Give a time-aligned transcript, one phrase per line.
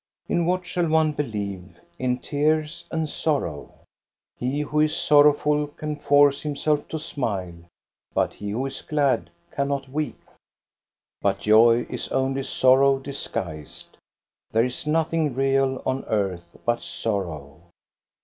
[0.27, 1.79] In what shall one believe?
[1.99, 3.71] In tears and sorrow!
[4.35, 7.53] He who is sorrowful can force himself to smile,
[8.11, 10.23] but he who is glad cannot weep.
[11.21, 13.95] But joy is only sorrow disguised.
[14.49, 17.61] There is nothing real on earth but sorrow.